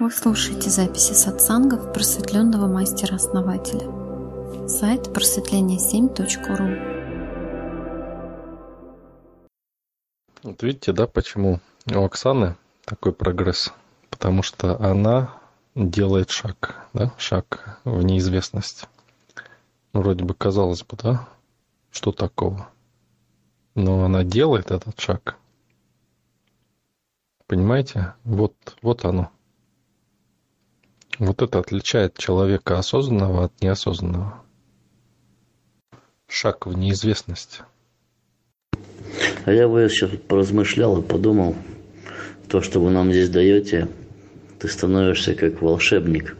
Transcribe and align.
Вы 0.00 0.10
слушаете 0.10 0.70
записи 0.70 1.12
сатсангов 1.12 1.92
просветленного 1.92 2.66
мастера-основателя. 2.66 3.86
Сайт 4.66 5.08
просветление7.ру 5.08 6.64
Вот 10.42 10.62
видите, 10.62 10.92
да, 10.92 11.06
почему 11.06 11.60
у 11.94 12.02
Оксаны 12.02 12.56
такой 12.86 13.12
прогресс? 13.12 13.74
Потому 14.08 14.42
что 14.42 14.80
она 14.80 15.34
делает 15.74 16.30
шаг, 16.30 16.88
да, 16.94 17.12
шаг 17.18 17.78
в 17.84 18.02
неизвестность. 18.02 18.86
Ну, 19.92 20.00
вроде 20.00 20.24
бы 20.24 20.32
казалось 20.32 20.82
бы, 20.82 20.96
да, 20.96 21.28
что 21.90 22.12
такого? 22.12 22.70
Но 23.74 24.02
она 24.06 24.24
делает 24.24 24.70
этот 24.70 24.98
шаг. 24.98 25.36
Понимаете? 27.46 28.14
Вот, 28.24 28.54
вот 28.80 29.04
оно. 29.04 29.30
Вот 31.20 31.42
это 31.42 31.58
отличает 31.58 32.16
человека 32.16 32.78
осознанного 32.78 33.44
от 33.44 33.60
неосознанного. 33.60 34.42
Шаг 36.26 36.66
в 36.66 36.72
неизвестность. 36.72 37.60
А 39.44 39.52
я 39.52 39.68
бы 39.68 39.86
сейчас 39.90 40.12
поразмышлял 40.28 40.98
и 40.98 41.06
подумал, 41.06 41.56
то, 42.48 42.62
что 42.62 42.80
вы 42.80 42.90
нам 42.90 43.12
здесь 43.12 43.28
даете, 43.28 43.88
ты 44.58 44.68
становишься 44.68 45.34
как 45.34 45.60
волшебник. 45.60 46.38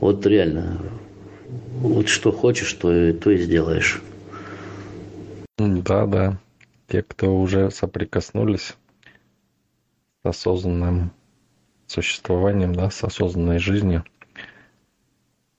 Вот 0.00 0.24
реально, 0.24 0.80
вот 1.80 2.08
что 2.08 2.32
хочешь, 2.32 2.72
то 2.72 2.90
и, 2.90 3.12
то 3.12 3.30
и 3.30 3.36
сделаешь. 3.36 4.00
Да, 5.58 6.06
да. 6.06 6.38
Те, 6.88 7.02
кто 7.02 7.38
уже 7.38 7.70
соприкоснулись 7.70 8.76
с 10.22 10.24
осознанным 10.24 11.12
существованием, 11.92 12.74
да, 12.74 12.90
с 12.90 13.04
осознанной 13.04 13.58
жизнью, 13.58 14.04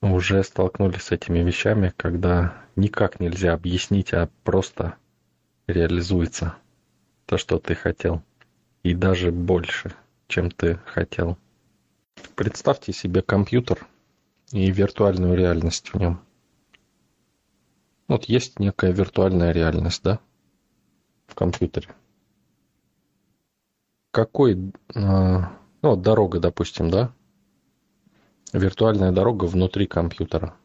уже 0.02 0.44
столкнулись 0.44 1.04
с 1.04 1.12
этими 1.12 1.40
вещами, 1.40 1.94
когда 1.96 2.56
никак 2.76 3.20
нельзя 3.20 3.54
объяснить, 3.54 4.14
а 4.14 4.30
просто 4.44 4.96
реализуется 5.68 6.56
то, 7.26 7.38
что 7.38 7.60
ты 7.60 7.76
хотел. 7.76 8.22
И 8.84 8.94
даже 8.94 9.32
больше, 9.32 9.94
чем 10.28 10.52
ты 10.52 10.80
хотел. 10.86 11.38
Представьте 12.36 12.92
себе 12.92 13.22
компьютер 13.22 13.88
и 14.52 14.70
виртуальную 14.70 15.38
реальность 15.38 15.94
в 15.94 16.00
нем. 16.00 16.20
Вот 18.08 18.26
есть 18.26 18.60
некая 18.60 18.92
виртуальная 18.92 19.52
реальность, 19.52 20.04
да, 20.04 20.20
в 21.28 21.36
компьютере. 21.36 21.88
Какой 24.12 24.72
а, 24.94 25.58
ну 25.84 25.90
вот 25.90 26.02
дорога, 26.02 26.40
допустим, 26.40 26.90
да? 26.90 27.14
Виртуальная 28.54 29.12
дорога 29.12 29.46
внутри 29.46 29.86
компьютера. 29.86 30.56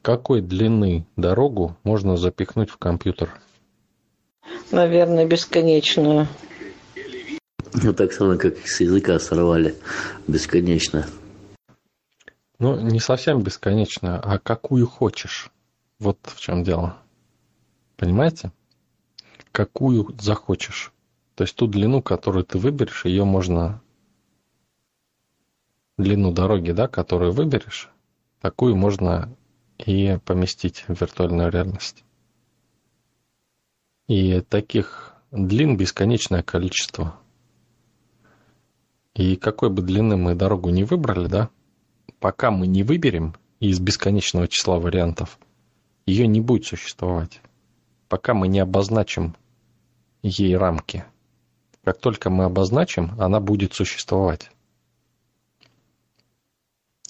Какой 0.00 0.40
длины 0.40 1.06
дорогу 1.16 1.76
можно 1.84 2.16
запихнуть 2.16 2.70
в 2.70 2.78
компьютер? 2.78 3.40
Наверное, 4.70 5.26
бесконечную. 5.26 6.26
Ну, 7.74 7.92
так 7.92 8.12
само, 8.12 8.36
как 8.38 8.56
с 8.66 8.80
языка 8.80 9.18
сорвали. 9.18 9.76
Бесконечно. 10.26 11.06
Ну, 12.58 12.80
не 12.80 13.00
совсем 13.00 13.42
бесконечно, 13.42 14.18
а 14.20 14.38
какую 14.38 14.86
хочешь. 14.86 15.50
Вот 15.98 16.18
в 16.22 16.40
чем 16.40 16.64
дело. 16.64 16.96
Понимаете? 17.96 18.50
Какую 19.52 20.14
захочешь. 20.18 20.91
То 21.34 21.44
есть 21.44 21.56
ту 21.56 21.66
длину, 21.66 22.02
которую 22.02 22.44
ты 22.44 22.58
выберешь, 22.58 23.04
ее 23.04 23.24
можно... 23.24 23.80
Длину 25.98 26.32
дороги, 26.32 26.72
да, 26.72 26.88
которую 26.88 27.32
выберешь, 27.32 27.90
такую 28.40 28.74
можно 28.74 29.34
и 29.78 30.18
поместить 30.24 30.84
в 30.88 31.00
виртуальную 31.00 31.50
реальность. 31.50 32.02
И 34.08 34.40
таких 34.40 35.14
длин 35.30 35.76
бесконечное 35.76 36.42
количество. 36.42 37.20
И 39.14 39.36
какой 39.36 39.68
бы 39.68 39.82
длины 39.82 40.16
мы 40.16 40.34
дорогу 40.34 40.70
не 40.70 40.84
выбрали, 40.84 41.28
да, 41.28 41.50
пока 42.20 42.50
мы 42.50 42.66
не 42.66 42.82
выберем 42.82 43.36
из 43.60 43.78
бесконечного 43.78 44.48
числа 44.48 44.78
вариантов, 44.78 45.38
ее 46.06 46.26
не 46.26 46.40
будет 46.40 46.64
существовать. 46.64 47.42
Пока 48.08 48.32
мы 48.32 48.48
не 48.48 48.60
обозначим 48.60 49.36
ей 50.22 50.56
рамки– 50.56 51.04
как 51.84 51.98
только 51.98 52.30
мы 52.30 52.44
обозначим, 52.44 53.20
она 53.20 53.40
будет 53.40 53.74
существовать. 53.74 54.50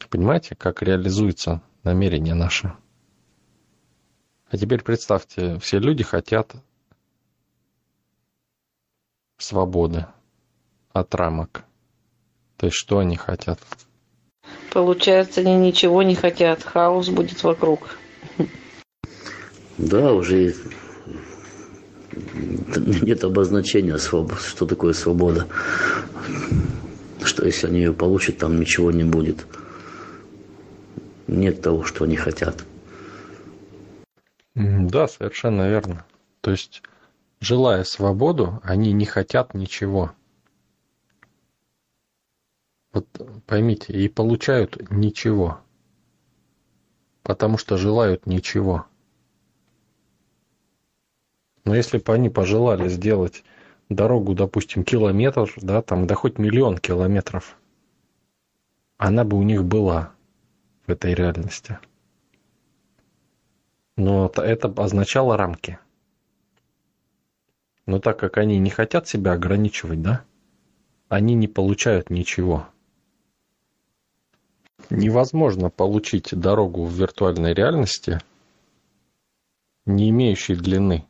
Понимаете, 0.08 0.54
как 0.54 0.82
реализуется 0.82 1.62
намерение 1.82 2.34
наше? 2.34 2.74
А 4.48 4.58
теперь 4.58 4.82
представьте, 4.82 5.58
все 5.58 5.78
люди 5.78 6.04
хотят 6.04 6.54
свободы 9.38 10.06
от 10.92 11.14
рамок. 11.14 11.64
То 12.56 12.66
есть 12.66 12.76
что 12.76 12.98
они 12.98 13.16
хотят? 13.16 13.58
Получается, 14.72 15.40
они 15.40 15.56
ничего 15.56 16.02
не 16.02 16.14
хотят, 16.14 16.62
хаос 16.62 17.08
будет 17.08 17.42
вокруг. 17.42 17.98
Да, 19.78 20.12
уже 20.12 20.54
нет 22.12 23.24
обозначения, 23.24 23.98
что 23.98 24.26
такое 24.66 24.92
свобода. 24.92 25.46
Что 27.22 27.46
если 27.46 27.68
они 27.68 27.78
ее 27.78 27.92
получат, 27.92 28.38
там 28.38 28.58
ничего 28.58 28.90
не 28.90 29.04
будет. 29.04 29.46
Нет 31.26 31.62
того, 31.62 31.84
что 31.84 32.04
они 32.04 32.16
хотят. 32.16 32.64
Да, 34.54 35.08
совершенно 35.08 35.68
верно. 35.68 36.04
То 36.40 36.50
есть, 36.50 36.82
желая 37.40 37.84
свободу, 37.84 38.60
они 38.62 38.92
не 38.92 39.06
хотят 39.06 39.54
ничего. 39.54 40.12
Вот 42.92 43.06
поймите, 43.46 43.92
и 43.94 44.08
получают 44.08 44.90
ничего. 44.90 45.60
Потому 47.22 47.56
что 47.56 47.78
желают 47.78 48.26
ничего. 48.26 48.84
Но 51.64 51.74
если 51.74 51.98
бы 51.98 52.12
они 52.12 52.28
пожелали 52.28 52.88
сделать 52.88 53.44
дорогу, 53.88 54.34
допустим, 54.34 54.84
километр, 54.84 55.52
да, 55.56 55.82
там, 55.82 56.06
да 56.06 56.14
хоть 56.14 56.38
миллион 56.38 56.78
километров, 56.78 57.56
она 58.96 59.24
бы 59.24 59.36
у 59.36 59.42
них 59.42 59.64
была 59.64 60.12
в 60.86 60.90
этой 60.90 61.14
реальности. 61.14 61.78
Но 63.96 64.30
это 64.34 64.68
означало 64.76 65.36
рамки. 65.36 65.78
Но 67.86 67.98
так 67.98 68.18
как 68.18 68.38
они 68.38 68.58
не 68.58 68.70
хотят 68.70 69.06
себя 69.06 69.32
ограничивать, 69.32 70.02
да, 70.02 70.24
они 71.08 71.34
не 71.34 71.46
получают 71.46 72.10
ничего. 72.10 72.68
Невозможно 74.90 75.70
получить 75.70 76.30
дорогу 76.32 76.84
в 76.84 76.92
виртуальной 76.92 77.54
реальности, 77.54 78.18
не 79.84 80.10
имеющей 80.10 80.54
длины 80.54 81.06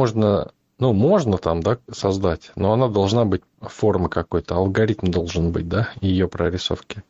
можно, 0.00 0.52
ну, 0.78 0.94
можно 0.94 1.36
там, 1.36 1.62
да, 1.62 1.76
создать, 1.92 2.52
но 2.56 2.72
она 2.72 2.88
должна 2.88 3.26
быть 3.26 3.42
формы 3.60 4.08
какой-то, 4.08 4.54
алгоритм 4.54 5.10
должен 5.10 5.52
быть, 5.52 5.68
да, 5.68 5.90
ее 6.00 6.26
прорисовки. 6.26 7.02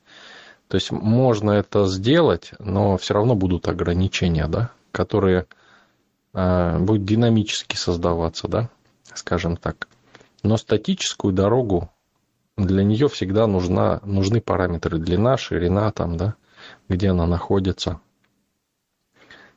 То 0.67 0.75
есть 0.75 0.91
можно 0.91 1.53
это 1.53 1.87
сделать, 1.87 2.51
но 2.59 2.97
все 2.97 3.15
равно 3.15 3.37
будут 3.37 3.69
ограничения, 3.69 4.49
да, 4.49 4.73
которые 4.91 5.47
э, 6.35 6.79
будут 6.81 7.05
динамически 7.05 7.77
создаваться, 7.77 8.49
да, 8.49 8.71
скажем 9.15 9.57
так. 9.57 9.87
Но 10.43 10.57
статическую 10.57 11.33
дорогу 11.33 11.91
для 12.57 12.83
нее 12.83 13.09
всегда 13.09 13.47
нужна, 13.47 14.01
нужны 14.03 14.41
параметры 14.41 14.99
длина, 14.99 15.37
ширина 15.37 15.93
там, 15.93 16.17
да, 16.17 16.35
где 16.89 17.11
она 17.11 17.27
находится. 17.29 18.01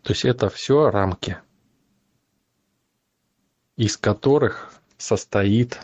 То 0.03 0.13
есть 0.13 0.23
это 0.23 0.49
все 0.49 0.91
рамки 0.91 1.37
из 3.75 3.97
которых 3.97 4.73
состоит 4.97 5.79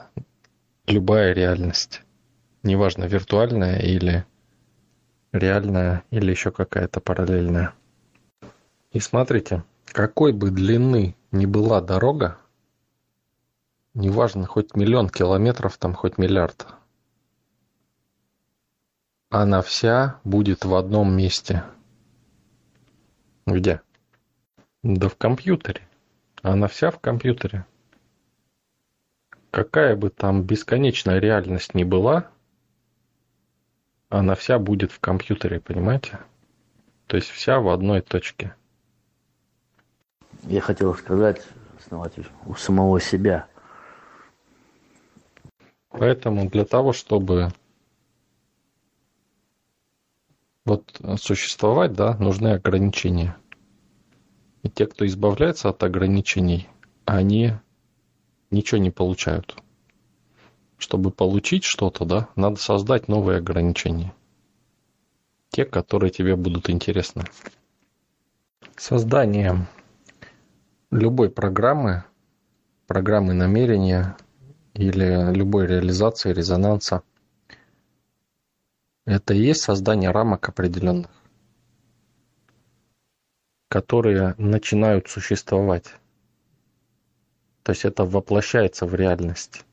любая 0.86 1.34
реальность. 1.34 2.04
Неважно, 2.64 3.06
виртуальная 3.06 3.80
или 3.80 4.26
реальная, 5.32 6.04
или 6.12 6.32
еще 6.32 6.52
какая-то 6.52 7.00
параллельная. 7.00 7.74
И 8.92 9.00
смотрите, 9.00 9.64
какой 9.86 10.34
бы 10.34 10.52
длины 10.52 11.16
ни 11.32 11.46
была 11.46 11.82
дорога, 11.82 12.38
неважно, 13.94 14.46
хоть 14.46 14.76
миллион 14.76 15.10
километров, 15.10 15.78
там 15.78 15.94
хоть 15.94 16.18
миллиард, 16.18 16.68
она 19.30 19.62
вся 19.62 20.20
будет 20.24 20.66
в 20.66 20.74
одном 20.76 21.16
месте. 21.16 21.64
Где? 23.46 23.82
Да 24.82 25.08
в 25.08 25.16
компьютере. 25.16 25.88
Она 26.42 26.68
вся 26.68 26.90
в 26.90 27.00
компьютере. 27.00 27.66
Какая 29.52 29.96
бы 29.96 30.10
там 30.10 30.44
бесконечная 30.44 31.20
реальность 31.20 31.74
ни 31.74 31.84
была, 31.84 32.30
она 34.10 34.36
вся 34.36 34.60
будет 34.60 34.92
в 34.92 35.00
компьютере, 35.00 35.60
понимаете? 35.60 36.20
То 37.08 37.18
есть 37.18 37.30
вся 37.30 37.60
в 37.60 37.70
одной 37.70 38.02
точке. 38.02 38.56
Я 40.44 40.62
хотел 40.62 40.96
сказать, 40.96 41.46
основатель, 41.78 42.28
у 42.46 42.56
самого 42.56 43.00
себя. 43.00 43.48
Поэтому 45.90 46.50
для 46.50 46.66
того, 46.66 46.94
чтобы 46.94 47.50
вот 50.66 51.02
существовать, 51.18 51.94
да, 51.94 52.16
нужны 52.18 52.50
ограничения. 52.50 53.36
И 54.62 54.70
те, 54.70 54.86
кто 54.86 55.06
избавляется 55.06 55.70
от 55.70 55.84
ограничений, 55.84 56.68
они 57.06 57.54
ничего 58.52 58.80
не 58.80 58.92
получают. 58.92 59.56
Чтобы 60.78 61.12
получить 61.12 61.64
что-то, 61.64 62.06
да, 62.06 62.30
надо 62.36 62.56
создать 62.58 63.08
новые 63.08 63.40
ограничения. 63.40 64.14
Те, 65.50 65.66
которые 65.66 66.12
тебе 66.12 66.36
будут 66.36 66.70
интересны. 66.70 67.24
Создание 68.78 69.68
любой 70.92 71.30
программы, 71.30 72.06
программы 72.88 73.34
намерения 73.34 74.16
или 74.74 75.34
любой 75.34 75.68
реализации 75.68 76.32
резонанса 76.32 77.04
это 79.10 79.34
и 79.34 79.40
есть 79.40 79.62
создание 79.62 80.12
рамок 80.12 80.48
определенных, 80.50 81.10
которые 83.70 84.36
начинают 84.38 85.10
существовать. 85.10 85.96
То 87.70 87.74
есть 87.74 87.86
это 87.86 88.04
воплощается 88.04 88.88
в 88.88 88.96
реальность. 88.96 89.64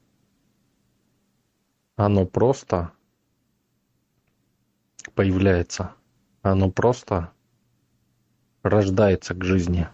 Оно 1.96 2.26
просто 2.26 2.92
появляется. 5.14 5.94
Оно 6.42 6.70
просто 6.70 7.32
рождается 8.62 9.32
к 9.32 9.42
жизни. 9.42 9.88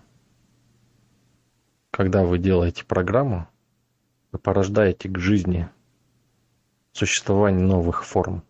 Когда 1.92 2.24
вы 2.24 2.40
делаете 2.40 2.84
программу, 2.84 3.48
вы 4.32 4.40
порождаете 4.40 5.08
к 5.08 5.16
жизни 5.16 5.68
существование 6.90 7.64
новых 7.64 8.04
форм. 8.04 8.42